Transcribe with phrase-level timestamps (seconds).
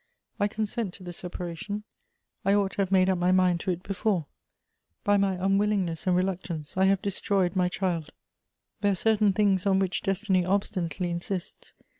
[0.39, 1.83] L consen t to the separattoa;
[2.43, 4.25] I ought ^o ba«:a_jnade up my mind'TXJ it befere ^—
[5.03, 8.11] by" niy unwillingness and reluctance I have destroy«d my child.
[8.79, 11.73] There are certain things on which destiny obstinately insists.